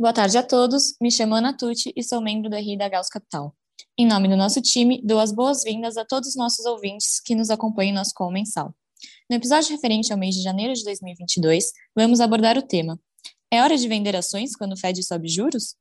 [0.00, 3.10] Boa tarde a todos, me chamo Ana Tucci e sou membro do RI da Gauss
[3.10, 3.54] Capital.
[3.98, 7.50] Em nome do nosso time, dou as boas-vindas a todos os nossos ouvintes que nos
[7.50, 8.74] acompanham em nosso call mensal.
[9.28, 12.98] No episódio referente ao mês de janeiro de 2022, vamos abordar o tema
[13.50, 15.76] É hora de vender ações quando o Fed sobe juros?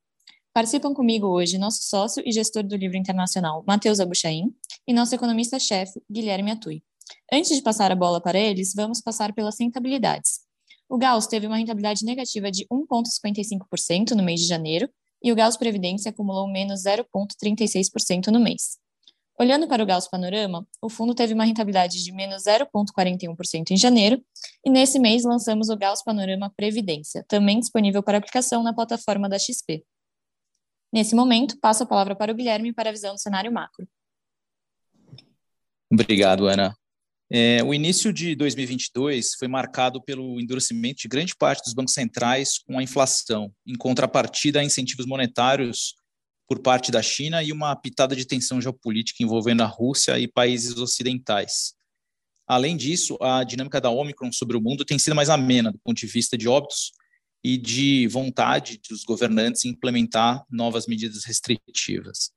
[0.53, 4.53] Participam comigo hoje nosso sócio e gestor do livro internacional, Matheus Abuchain,
[4.85, 6.83] e nosso economista-chefe, Guilherme Atui.
[7.31, 10.48] Antes de passar a bola para eles, vamos passar pelas rentabilidades.
[10.89, 14.89] O Gauss teve uma rentabilidade negativa de 1,55% no mês de janeiro
[15.23, 18.79] e o Gauss Previdência acumulou menos 0,36% no mês.
[19.39, 24.21] Olhando para o Gauss Panorama, o fundo teve uma rentabilidade de menos 0,41% em janeiro
[24.65, 29.37] e nesse mês lançamos o Gauss Panorama Previdência, também disponível para aplicação na plataforma da
[29.37, 29.85] XP.
[30.91, 33.87] Nesse momento, passo a palavra para o Guilherme para a visão do cenário macro.
[35.91, 36.78] Obrigado, Ana.
[37.31, 42.57] É, o início de 2022 foi marcado pelo endurecimento de grande parte dos bancos centrais
[42.57, 45.93] com a inflação, em contrapartida a incentivos monetários
[46.47, 50.75] por parte da China e uma pitada de tensão geopolítica envolvendo a Rússia e países
[50.77, 51.75] ocidentais.
[52.47, 55.99] Além disso, a dinâmica da Omicron sobre o mundo tem sido mais amena do ponto
[55.99, 56.91] de vista de óbitos
[57.43, 62.31] e de vontade dos governantes em implementar novas medidas restritivas.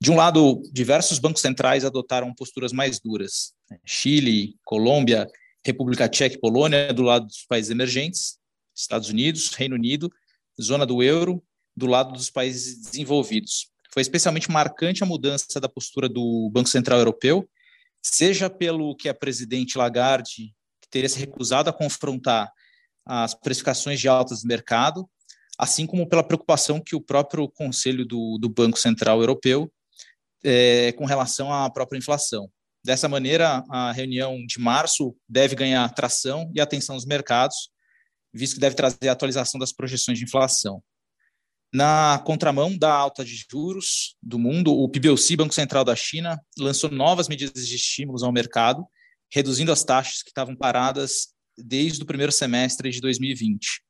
[0.00, 3.52] De um lado, diversos bancos centrais adotaram posturas mais duras.
[3.84, 5.26] Chile, Colômbia,
[5.64, 8.38] República Tcheca e Polônia, do lado dos países emergentes,
[8.76, 10.12] Estados Unidos, Reino Unido,
[10.60, 11.42] zona do euro,
[11.76, 13.68] do lado dos países desenvolvidos.
[13.92, 17.48] Foi especialmente marcante a mudança da postura do Banco Central Europeu,
[18.02, 20.52] seja pelo que a presidente Lagarde
[20.90, 22.52] teria se recusado a confrontar
[23.06, 25.08] as precificações de altas do mercado,
[25.58, 29.72] assim como pela preocupação que o próprio Conselho do, do Banco Central Europeu
[30.44, 32.50] é, com relação à própria inflação.
[32.84, 37.70] Dessa maneira, a reunião de março deve ganhar tração e atenção dos mercados,
[38.32, 40.82] visto que deve trazer a atualização das projeções de inflação.
[41.72, 46.90] Na contramão da alta de juros do mundo, o PBOC, Banco Central da China, lançou
[46.90, 48.86] novas medidas de estímulos ao mercado,
[49.32, 53.82] reduzindo as taxas que estavam paradas desde o primeiro semestre de 2020.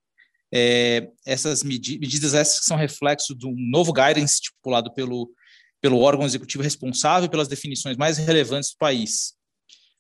[0.53, 5.29] É, essas medi medidas essas são reflexo de um novo guidance estipulado pelo
[5.85, 9.35] pelo órgão executivo responsável pelas definições mais relevantes do país.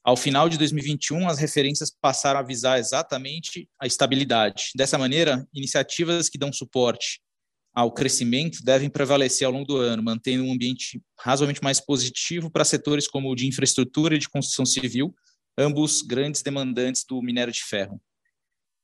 [0.02, 4.70] Ao final de 2021, as referências passaram a visar exatamente a estabilidade.
[4.74, 7.20] Dessa maneira, iniciativas que dão suporte
[7.74, 12.64] ao crescimento devem prevalecer ao longo do ano, mantendo um ambiente razoavelmente mais positivo para
[12.64, 15.14] setores como o de infraestrutura e de construção civil,
[15.58, 18.00] ambos grandes demandantes do minério de ferro.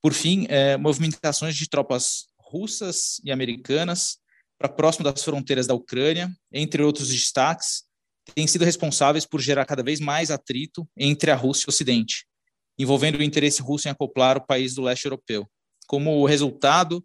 [0.02, 4.19] Por fim, eh, movimentações de tropas russas e americanas
[4.60, 7.84] para próximo das fronteiras da Ucrânia, entre outros destaques,
[8.34, 12.26] têm sido responsáveis por gerar cada vez mais atrito entre a Rússia e o Ocidente,
[12.78, 15.48] envolvendo o interesse russo em acoplar o país do leste europeu.
[15.86, 17.02] Como resultado,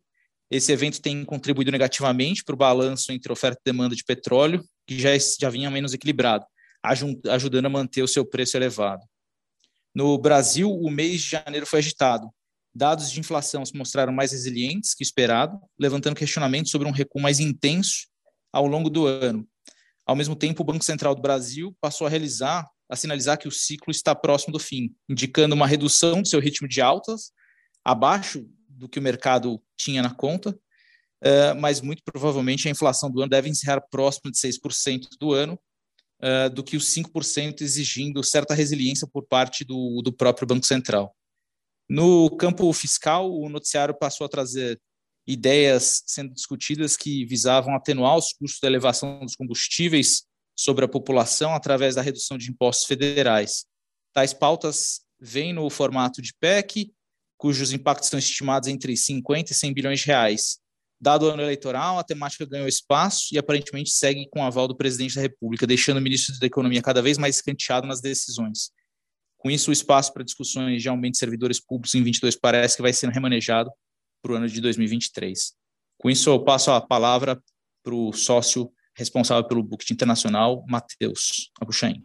[0.52, 5.00] esse evento tem contribuído negativamente para o balanço entre oferta e demanda de petróleo, que
[5.00, 6.46] já, já vinha menos equilibrado,
[6.84, 9.02] ajudando a manter o seu preço elevado.
[9.96, 12.30] No Brasil, o mês de janeiro foi agitado,
[12.76, 17.40] dados de inflação se mostraram mais resilientes que esperado, levantando questionamentos sobre um recuo mais
[17.40, 18.08] intenso
[18.52, 19.48] ao longo do ano.
[20.06, 23.52] Ao mesmo tempo, o Banco Central do Brasil passou a realizar, a sinalizar que o
[23.52, 27.32] ciclo está próximo do fim, indicando uma redução do seu ritmo de altas,
[27.84, 30.58] abaixo do que o mercado tinha na conta,
[31.24, 35.58] eh, mas muito provavelmente a inflação do ano deve encerrar próximo de 6% do ano,
[36.22, 41.16] eh, do que os 5% exigindo certa resiliência por parte do, do próprio Banco Central.
[41.88, 44.80] No campo fiscal, o noticiário passou a trazer
[45.28, 50.24] ideias sendo discutidas que visavam atenuar os custos da elevação dos combustíveis
[50.58, 53.66] sobre a população através da redução de impostos federais.
[54.14, 56.94] Tais pautas vêm no formato de PEC,
[57.38, 60.60] cujos impactos são estimados entre 50 e 100 bilhões de reais.
[61.00, 64.76] Dado o ano eleitoral, a temática ganhou espaço e aparentemente segue com o aval do
[64.76, 68.72] presidente da República, deixando o ministro da Economia cada vez mais escanteado nas decisões.
[69.46, 72.82] Com isso, o espaço para discussões de aumento de servidores públicos em 22 parece que
[72.82, 73.70] vai sendo remanejado
[74.20, 75.54] para o ano de 2023.
[76.00, 77.40] Com isso, eu passo a palavra
[77.84, 82.02] para o sócio responsável pelo Booked Internacional, Matheus Abuchain.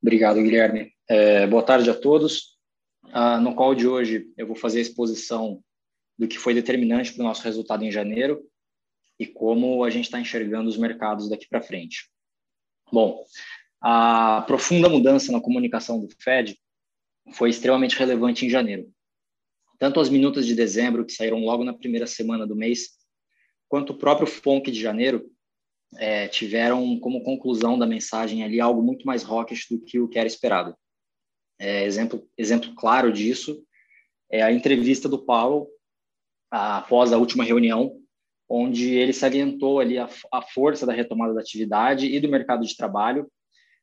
[0.00, 0.92] Obrigado, Guilherme.
[1.08, 2.56] É, boa tarde a todos.
[3.12, 5.60] Ah, no call de hoje, eu vou fazer a exposição
[6.16, 8.40] do que foi determinante para o nosso resultado em janeiro
[9.18, 12.08] e como a gente está enxergando os mercados daqui para frente.
[12.92, 13.24] Bom,
[13.80, 16.58] a profunda mudança na comunicação do Fed
[17.32, 18.90] foi extremamente relevante em janeiro.
[19.78, 22.90] Tanto as minutas de dezembro, que saíram logo na primeira semana do mês,
[23.68, 25.30] quanto o próprio FONC de janeiro,
[25.96, 30.18] é, tiveram como conclusão da mensagem ali algo muito mais hawkish do que o que
[30.18, 30.76] era esperado.
[31.58, 33.62] É, exemplo, exemplo claro disso
[34.30, 35.68] é a entrevista do Powell
[36.50, 38.00] após a última reunião,
[38.48, 42.76] onde ele salientou ali a, a força da retomada da atividade e do mercado de
[42.76, 43.30] trabalho.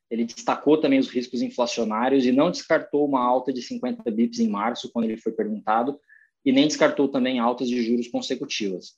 [0.10, 4.48] Ele destacou também os riscos inflacionários e não descartou uma alta de 50 bips em
[4.48, 6.00] março, quando ele foi perguntado,
[6.46, 8.96] e nem descartou também altas de juros consecutivas.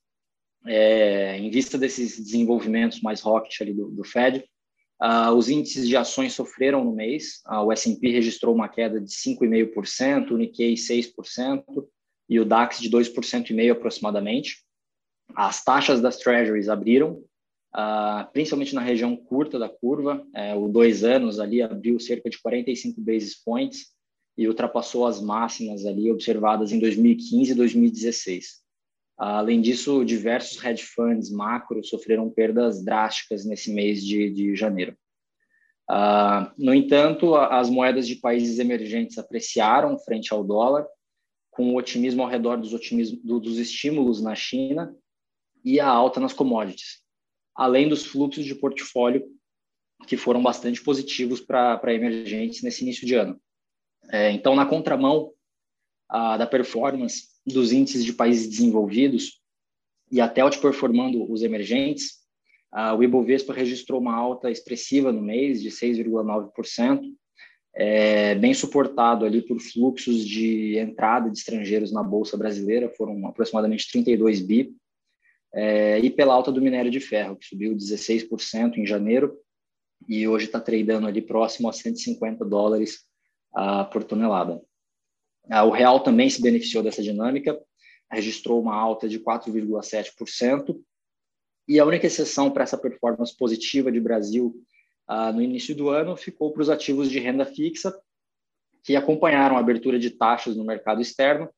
[0.68, 4.44] É, em vista desses desenvolvimentos mais rocket ali do, do Fed,
[5.02, 7.42] uh, os índices de ações sofreram no mês.
[7.48, 11.64] Uh, o S&P registrou uma queda de 5,5%, o Nikkei 6%
[12.30, 14.64] e o DAX de 2,5% aproximadamente.
[15.36, 17.24] As taxas das Treasuries abriram,
[17.75, 20.25] uh, principalmente na região curta da curva.
[20.33, 23.88] É, o dois anos ali abriu cerca de 45 basis points
[24.38, 28.60] e ultrapassou as máximas ali observadas em 2015 e 2016.
[29.18, 34.95] Além disso, diversos hedge funds macro sofreram perdas drásticas nesse mês de, de janeiro.
[35.92, 40.88] Uh, no entanto, as moedas de países emergentes apreciaram frente ao dólar,
[41.50, 44.95] com otimismo ao redor dos, otimismo, dos estímulos na China
[45.66, 47.01] e a alta nas commodities,
[47.60, 49.22] além dos fluxos de portfólio
[50.08, 53.38] que foram bastante positivos para emergentes nesse início de ano.
[54.10, 55.34] É, então, na contramão
[56.10, 59.42] uh, da performance dos índices de países desenvolvidos
[60.10, 62.20] e até outperformando os emergentes,
[62.74, 67.02] uh, o Ibovespa registrou uma alta expressiva no mês de 6,9%,
[67.76, 73.92] é, bem suportado ali por fluxos de entrada de estrangeiros na bolsa brasileira, foram aproximadamente
[73.92, 74.74] 32 bi,
[75.54, 79.38] é, e pela alta do minério de ferro, que subiu 16% em janeiro
[80.07, 83.06] e hoje está tradando ali próximo a 150 dólares
[83.56, 84.62] uh, por tonelada.
[85.46, 87.60] Uh, o real também se beneficiou dessa dinâmica,
[88.12, 90.80] registrou uma alta de 4,7%,
[91.68, 94.56] e a única exceção para essa performance positiva de Brasil
[95.10, 97.94] uh, no início do ano ficou para os ativos de renda fixa,
[98.84, 101.50] que acompanharam a abertura de taxas no mercado externo,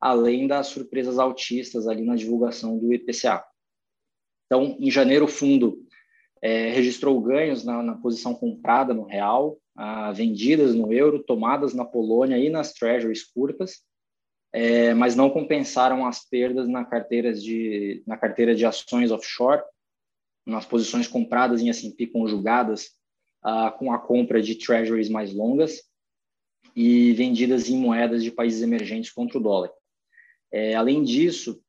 [0.00, 3.44] além das surpresas altistas ali na divulgação do IPCA.
[4.46, 5.78] Então, em janeiro, o fundo
[6.40, 11.84] é, registrou ganhos na, na, posição comprada no real, ah, vendidas no euro, tomadas na
[11.84, 13.82] Polônia e nas treasuries curtas,
[14.52, 16.82] é, mas não compensaram as perdas na,
[17.32, 19.62] de, na carteira de ações offshore,
[20.46, 22.90] nas posições compradas em S&P conjugadas
[23.42, 25.82] ah, com a compra de treasuries mais longas
[26.74, 29.70] e vendidas em moedas de países emergentes contra o dólar.
[30.52, 31.62] É, além disso,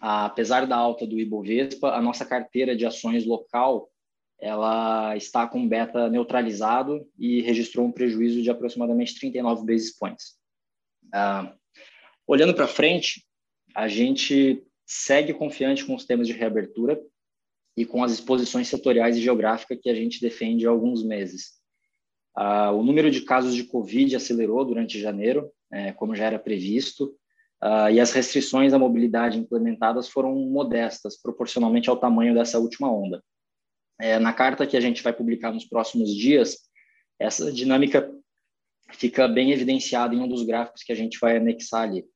[0.00, 3.90] apesar da alta do Ibovespa, a nossa carteira de ações local
[4.40, 10.38] ela está com beta neutralizado e registrou um prejuízo de aproximadamente 39 basis points.
[11.06, 11.52] Uh,
[12.26, 13.26] olhando para frente,
[13.74, 17.00] a gente segue confiante com os temas de reabertura
[17.76, 21.58] e com as exposições setoriais e geográficas que a gente defende há alguns meses.
[22.36, 27.12] Uh, o número de casos de Covid acelerou durante janeiro, é, como já era previsto,
[27.62, 33.22] uh, e as restrições à mobilidade implementadas foram modestas, proporcionalmente ao tamanho dessa última onda.
[34.00, 36.58] É, na carta que a gente vai publicar nos próximos dias,
[37.18, 38.08] essa dinâmica
[38.92, 42.06] fica bem evidenciada em um dos gráficos que a gente vai anexar ali.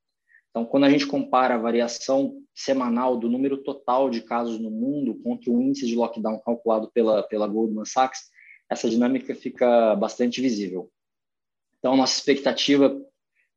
[0.49, 5.19] Então, quando a gente compara a variação semanal do número total de casos no mundo
[5.23, 8.29] contra o índice de lockdown calculado pela, pela Goldman Sachs,
[8.69, 10.91] essa dinâmica fica bastante visível.
[11.79, 12.95] Então, nossa expectativa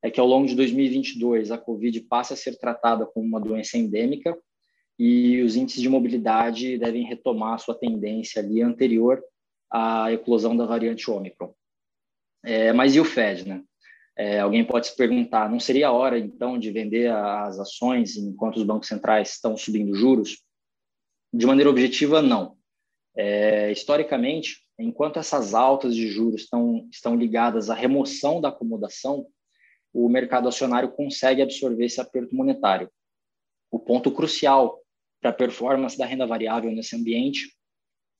[0.06, 3.76] é que ao longo de 2022 a Covid passe a ser tratada como uma doença
[3.76, 4.38] endêmica
[4.96, 9.20] e os índices de mobilidade devem retomar sua tendência ali anterior
[9.68, 11.52] à eclosão da variante Ômicron.
[12.44, 13.64] É, mas e o Fed, né?
[14.16, 18.58] É, alguém pode se perguntar, não seria a hora então de vender as ações enquanto
[18.58, 20.40] os bancos centrais estão subindo juros?
[21.34, 22.56] De maneira objetiva, não.
[23.16, 29.26] É, historicamente, enquanto essas altas de juros estão, estão ligadas à remoção da acomodação,
[30.04, 32.90] o mercado acionário consegue absorver esse aperto monetário.
[33.70, 34.78] O ponto crucial
[35.20, 37.56] para a performance da renda variável nesse ambiente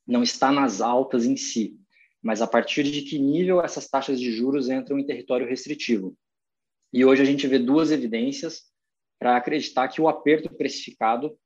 [0.06, 1.76] não está nas altas em si,
[2.22, 6.16] mas a partir de que nível essas taxas de juros entram em território restritivo.
[6.92, 8.62] E hoje a gente vê duas evidências
[9.18, 11.36] para acreditar que o aperto precificado,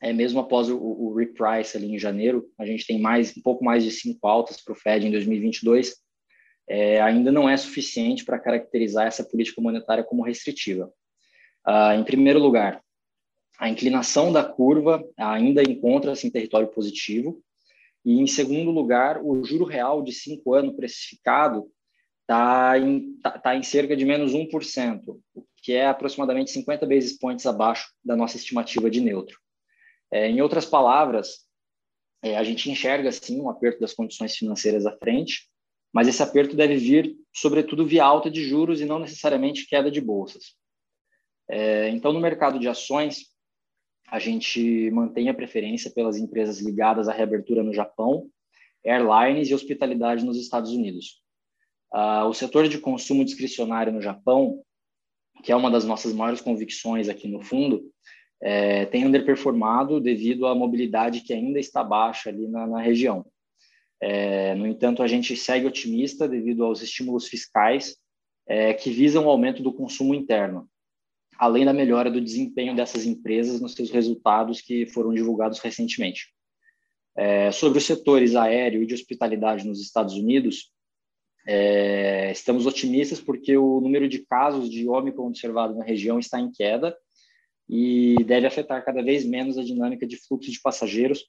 [0.00, 3.62] é mesmo após o, o reprice ali em janeiro, a gente tem mais um pouco
[3.62, 5.94] mais de cinco altas para o Fed em 2022,
[6.68, 10.92] é, ainda não é suficiente para caracterizar essa política monetária como restritiva.
[11.66, 12.82] Uh, em primeiro lugar,
[13.58, 17.42] a inclinação da curva ainda encontra-se em território positivo.
[18.04, 21.68] E, em segundo lugar, o juro real de cinco anos precificado
[22.22, 27.18] está em, tá, tá em cerca de menos 1%, o que é aproximadamente 50 basis
[27.18, 29.38] points abaixo da nossa estimativa de neutro.
[30.12, 31.46] É, em outras palavras,
[32.22, 35.48] é, a gente enxerga, sim, um aperto das condições financeiras à frente,
[35.92, 40.00] mas esse aperto deve vir, sobretudo, via alta de juros e não necessariamente queda de
[40.00, 40.54] bolsas.
[41.48, 43.26] É, então, no mercado de ações,
[44.10, 48.28] a gente mantém a preferência pelas empresas ligadas à reabertura no Japão,
[48.84, 51.22] airlines e hospitalidade nos Estados Unidos.
[51.92, 54.62] Uh, o setor de consumo discricionário no Japão,
[55.42, 57.90] que é uma das nossas maiores convicções aqui no fundo,
[58.40, 63.26] é, tem underperformado devido à mobilidade que ainda está baixa ali na, na região.
[64.00, 67.96] É, no entanto, a gente segue otimista devido aos estímulos fiscais
[68.46, 70.68] é, que visam o aumento do consumo interno,
[71.38, 76.32] além da melhora do desempenho dessas empresas nos seus resultados que foram divulgados recentemente.
[77.16, 80.72] É, sobre os setores aéreo e de hospitalidade nos Estados Unidos,
[81.46, 86.52] é, estamos otimistas porque o número de casos de Ômicron observado na região está em
[86.52, 86.96] queda
[87.68, 91.24] e deve afetar cada vez menos a dinâmica de fluxo de passageiros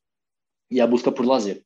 [0.70, 1.64] e a busca por lazer.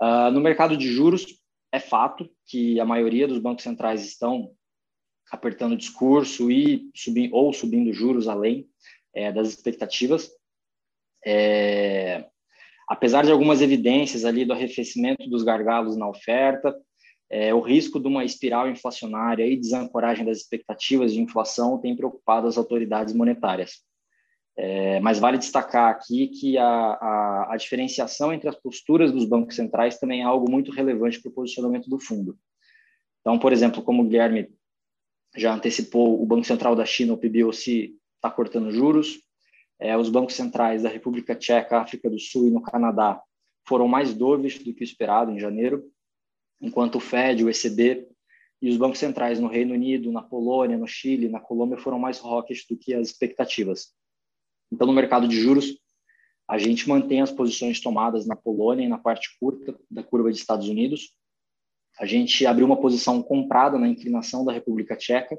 [0.00, 1.26] Uh, no mercado de juros,
[1.72, 4.52] é fato que a maioria dos bancos centrais estão
[5.30, 6.90] apertando o discurso e
[7.32, 8.68] ou subindo juros além
[9.14, 10.30] é, das expectativas.
[11.26, 12.26] É,
[12.88, 16.74] apesar de algumas evidências ali do arrefecimento dos gargalos na oferta,
[17.30, 22.46] é, o risco de uma espiral inflacionária e desancoragem das expectativas de inflação tem preocupado
[22.46, 23.82] as autoridades monetárias.
[24.60, 29.54] É, mas vale destacar aqui que a, a, a, diferenciação entre as posturas dos bancos
[29.54, 32.36] centrais também é algo muito relevante para o posicionamento do fundo.
[33.20, 34.48] Então, por exemplo, como o Guilherme
[35.36, 39.20] já antecipou, o Banco Central da China, o PBOC, está cortando juros.
[39.78, 43.22] É, os bancos centrais da República Tcheca, África do Sul e no Canadá
[43.64, 45.84] foram mais dovish do que o esperado em janeiro
[46.60, 48.08] enquanto o Fed, o ECB
[48.60, 52.18] e os bancos centrais no Reino Unido, na Polônia, no Chile, na Colômbia foram mais
[52.18, 53.96] hawkish do que as expectativas.
[54.72, 55.78] Então, no mercado de juros,
[56.48, 60.38] a gente mantém as posições tomadas na Polônia e na parte curta da curva de
[60.38, 61.14] Estados Unidos.
[61.98, 65.38] A gente abriu uma posição comprada na inclinação da República Tcheca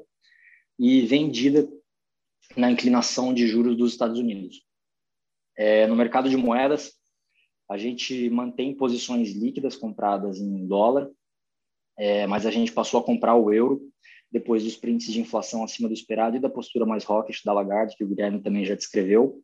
[0.78, 1.68] e vendida
[2.56, 4.64] na inclinação de juros dos Estados Unidos.
[5.56, 6.92] É, no mercado de moedas,
[7.68, 11.08] a gente mantém posições líquidas compradas em dólar,
[11.96, 13.80] é, mas a gente passou a comprar o euro
[14.30, 17.96] depois dos prints de inflação acima do esperado e da postura mais hawkish da Lagarde,
[17.96, 19.42] que o Guilherme também já descreveu,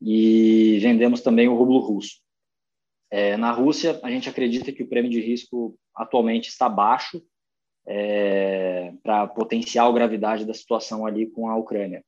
[0.00, 2.20] e vendemos também o rublo russo.
[3.10, 7.22] É, na Rússia, a gente acredita que o prêmio de risco atualmente está baixo
[7.86, 12.02] é, para potencial gravidade da situação ali com a Ucrânia.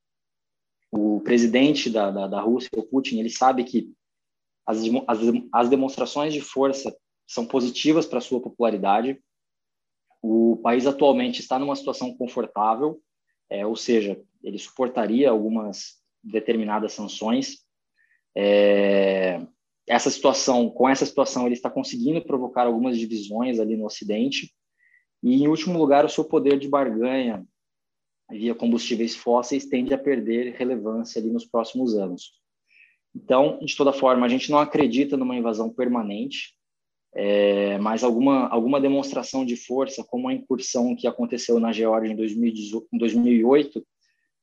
[0.91, 3.93] O presidente da, da, da Rússia, o Putin, ele sabe que
[4.65, 5.19] as, as,
[5.51, 6.95] as demonstrações de força
[7.27, 9.19] são positivas para sua popularidade.
[10.27, 12.99] O país atualmente está numa situação confortável,
[13.47, 17.59] é, ou seja, ele suportaria algumas determinadas sanções.
[18.35, 19.45] É,
[19.87, 24.51] essa situação, com essa situação, ele está conseguindo provocar algumas divisões ali no Ocidente.
[25.21, 27.45] E, em último lugar, o seu poder de barganha
[28.31, 32.31] via combustíveis fósseis tende a perder relevância ali nos próximos anos.
[33.15, 36.55] Então, de toda forma, a gente não acredita numa invasão permanente,
[37.17, 42.97] é, mas alguma, alguma demonstração de força, como a incursão que aconteceu na Geórgia em,
[42.97, 43.87] 2008,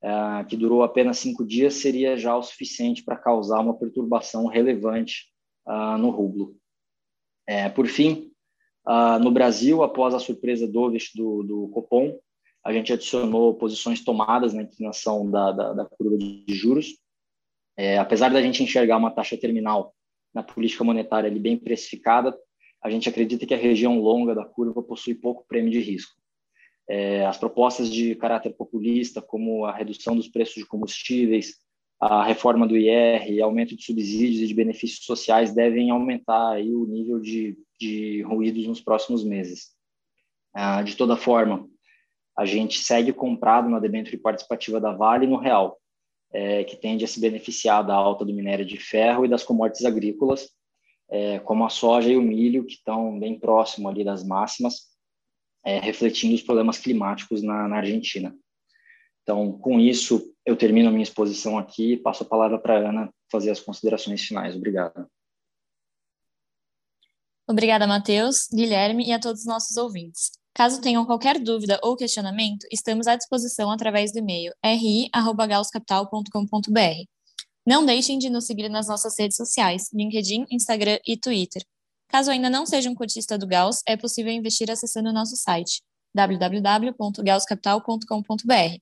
[0.02, 5.26] é, que durou apenas cinco dias, seria já o suficiente para causar uma perturbação relevante
[5.66, 6.56] uh, no rublo.
[7.46, 8.32] É, por fim,
[8.86, 10.90] uh, no Brasil, após a surpresa do,
[11.42, 12.18] do Copom,
[12.64, 16.96] a gente adicionou posições tomadas na inclinação da, da, da curva de juros,
[17.76, 19.94] é, apesar da gente enxergar uma taxa terminal
[20.32, 22.36] na política monetária ali bem precificada,
[22.82, 26.20] a gente acredita que a região longa da curva possui pouco prêmio de risco.
[26.88, 31.54] É, as propostas de caráter populista, como a redução dos preços de combustíveis,
[32.00, 36.84] a reforma do IR, aumento de subsídios e de benefícios sociais devem aumentar aí o
[36.84, 39.70] nível de, de ruídos nos próximos meses.
[40.52, 41.68] Ah, de toda forma,
[42.36, 45.78] a gente segue comprado na debênture participativa da Vale no real,
[46.32, 49.84] é, que tende a se beneficiar da alta do minério de ferro e das commodities
[49.84, 50.50] agrícolas,
[51.11, 54.92] é, como a soja e o milho, que estão bem próximo ali das máximas,
[55.64, 58.35] é, refletindo os problemas climáticos na, na, Argentina.
[59.23, 62.88] Então, com isso, eu termino a minha exposição aqui e passo a palavra para a
[62.88, 64.56] Ana fazer as considerações finais.
[64.56, 65.06] Obrigado.
[67.49, 70.32] Obrigada, Matheus, Guilherme e a todos os nossos ouvintes.
[70.54, 77.12] Caso tenham qualquer dúvida ou questionamento, estamos à disposição através do e-mail ri@gauscapital.com.br.
[77.66, 81.64] Não deixem de nos seguir nas nossas redes sociais, LinkedIn, Instagram e Twitter.
[82.09, 85.81] Caso ainda não seja um cotista do Gauss, é possível investir acessando o nosso site
[86.14, 88.78] www.gausscapital.com.br.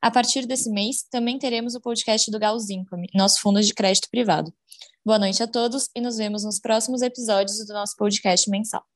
[0.00, 4.08] A partir desse mês, também teremos o podcast do Gauss Income, nosso fundo de crédito
[4.10, 4.52] privado.
[5.04, 8.89] Boa noite a todos e nos vemos nos próximos episódios do nosso podcast mensal.